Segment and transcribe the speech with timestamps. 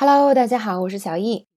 [0.00, 1.48] Hello，大家好，我是小易。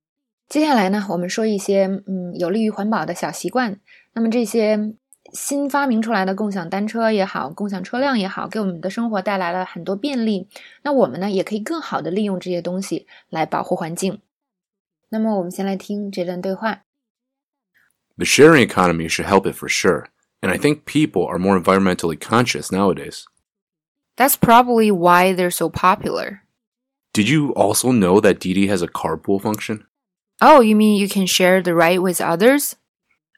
[0.50, 3.80] 接下来呢，我们说一些嗯有利于环保的小习惯。
[4.14, 4.96] 那么这些
[5.32, 10.50] 新发明出来的共享单车也好，共享车辆也好，给我们的生活带来了很多便利。
[10.82, 14.20] 那我们呢，也可以更好的利用这些东西来保护环境。
[15.10, 16.82] 那么我们先来听这段对话。
[18.18, 20.06] The sharing economy should help it for sure,
[20.42, 23.26] and I think people are more environmentally conscious nowadays.
[24.18, 26.40] That's probably why they're so popular.
[27.16, 29.86] Did you also know that Didi has a carpool function?
[30.40, 32.76] Oh, you mean you can share the ride with others?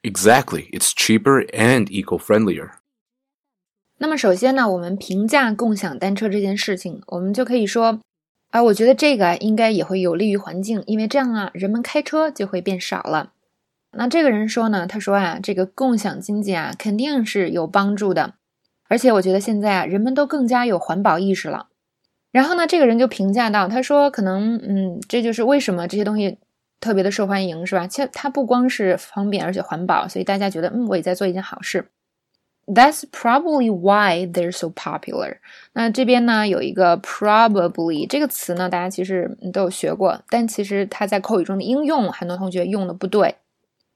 [0.04, 0.70] Exactly.
[0.72, 2.72] It's cheaper and eco-friendlier.
[3.98, 8.00] 那么首先呢，我们评价共享单车这件事情，我们就可以说，
[8.50, 13.32] 啊，我觉得这个应该也会有利于环境，因为这样啊，人们开车就会变少了。
[13.92, 18.36] 那这个人说呢，他说啊，这个共享经济啊，肯定是有帮助的，
[18.90, 21.68] 而且我觉得现在啊，人们都更加有环保意识了。
[22.31, 26.37] 然后呢，这个人就评价到，他说：“可能，嗯，这就是为什么这些东西
[26.79, 27.87] 特别的受欢迎，是吧？
[27.87, 31.89] 其实它不光是方便，而且环保，所以大家觉得，嗯，我也在做一件好事。
[32.67, 35.39] That's probably why they're so popular。
[35.73, 43.37] 那这边呢，有一个 probably 这个词呢，大家其实都有学过，但其实它在口语中的应用，很多同学用的不对。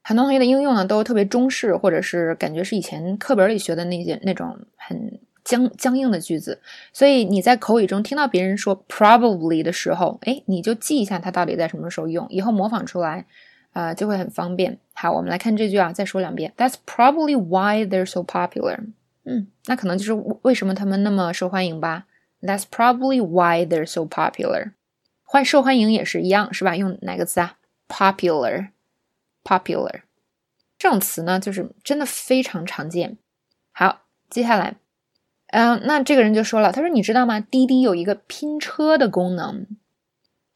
[0.03, 6.61] 很多同学的应用呢，都特别中式，或者是感觉是以前课本里学的那些那种很。”僵僵硬的句子，
[6.93, 13.27] 所以你在口语中听到别人说 probably 的时候，哎，你就记一下它到底在什么时候用，以后模仿出来，
[13.73, 14.79] 啊，就会很方便。
[14.95, 16.53] 好，我们来看这句啊，再说两遍。
[16.57, 18.79] That's probably why they're so popular。
[19.25, 22.07] 嗯，那可能就是为什么他们那么受欢迎吧。
[22.41, 24.73] That's probably why they're so popular。
[25.25, 26.77] 欢受欢迎也是一样，是吧？
[26.77, 27.57] 用哪个词啊
[27.89, 30.03] ？Popular，popular
[30.79, 33.17] 这种词呢，就是真的非常常见。
[33.73, 34.77] 好，接下来。
[35.53, 37.39] 嗯，那这个人就说了，他说：“你知道吗？
[37.39, 39.67] 滴滴有一个拼车的功能。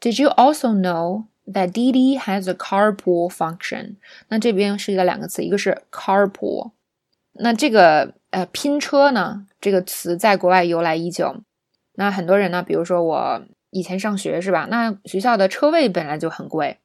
[0.00, 3.96] Did you also know that Didi has a carpool function？
[4.28, 6.70] 那这边涉及到两个词，一个是 carpool。
[7.34, 11.42] 那这个呃拼车呢，这个词在国外由来已久。
[11.96, 14.66] 那很多人呢，比如说我以前上学是吧？
[14.70, 16.78] 那学校的车位本来就很贵。”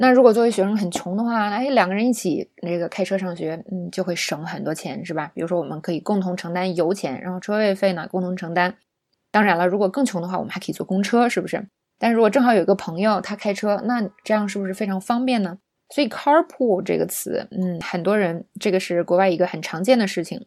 [0.00, 5.32] 那如果作为学生很穷的话，哎，两个人一起那个开车上学，嗯，就会省很多钱，是吧？
[5.34, 8.76] 比如说我们可以共同承担油钱，然后车位费呢共同承担。
[9.32, 11.66] 当然了，如果更穷的话，我们还可以坐公车，是不是？
[11.98, 15.58] 但如果正好有一个朋友他开车，那这样是不是非常方便呢？
[15.90, 20.46] 所以 carpool 这个词，嗯，很多人这个是国外一个很常见的事情。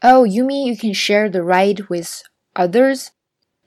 [0.00, 2.22] Oh, you mean you can share the ride with
[2.54, 3.08] others?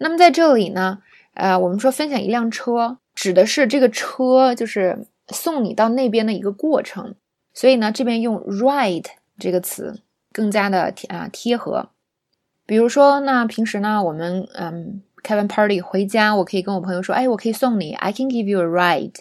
[0.03, 0.99] 那么在这里呢，
[1.35, 7.15] 呃，我们说分享一辆车，指的是这个车就是送你到那边的一个过程。
[7.55, 9.07] 所以呢，这边用 ride
[9.39, 10.01] 这个词
[10.33, 11.91] 更加的贴啊贴合。
[12.67, 19.15] 比如说，那平时呢，我们嗯开完 party 回家，我可以跟我朋友说，哎，我可以送你，I can give you a ride。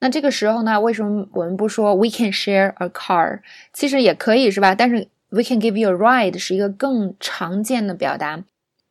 [0.00, 3.40] 那这个时候呢，为什么我们不说 we can share a car？
[3.72, 4.74] 其实也可以是吧？
[4.74, 8.44] 但是 we can give you a ride 是一个更常见的表达。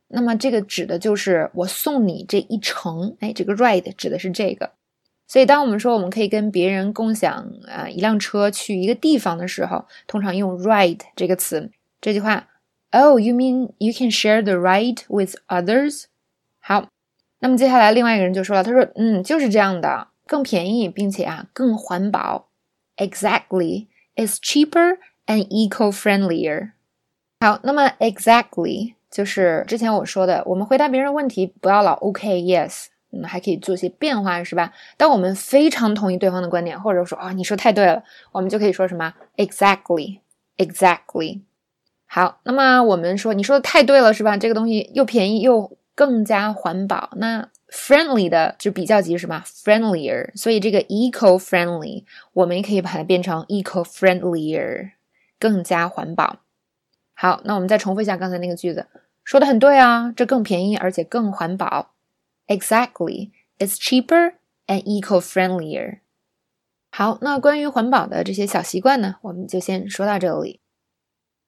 [0.08, 4.72] 那么这个指的就是我送你这一程，哎，这个 ride 指的是这个。
[5.26, 11.70] 所以当我们说我们可以跟别人共享啊一辆车去一个地方的时候，通常用 ride 这个词。
[12.00, 12.48] 这句话
[12.90, 16.04] ，Oh, you mean you can share the ride with others？
[16.60, 16.88] 好，
[17.40, 22.48] 那么接下来另外一个人就说了，他说，嗯，就是这样的，更便宜，并且啊更环保。
[22.96, 26.72] Exactly, it's cheaper and eco-friendlier。
[27.40, 28.94] 好，那么 exactly。
[29.14, 34.72] 就是之前我说的，我们回答别人问题不要老 OK yes，嗯，还可以做些变化，是吧？
[34.96, 38.02] 当我们非常同意对方的观点，或者说啊，你说太对了，
[38.32, 40.18] 我们就可以说什么 exactly
[40.56, 41.42] exactly。
[42.06, 44.36] 好，那么我们说你说的太对了，是吧？
[44.36, 52.02] 这个东西又便宜又更加环保，那 friendly 的就比较级什么 friendlier，所以这个 eco friendly
[52.32, 54.90] 我们也可以把它变成 eco friendlier，
[55.38, 56.38] 更加环保。
[57.14, 58.88] 好，那我们再重复一下刚才那个句子。
[59.24, 61.94] 说的很对啊，这更便宜而且更环保。
[62.46, 64.34] Exactly, it's cheaper
[64.66, 66.00] and eco-friendlier.
[66.90, 70.60] 好，那关于环保的这些小习惯呢，我们就先说到这里。